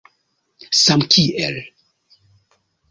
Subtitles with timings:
[0.83, 1.55] samkiel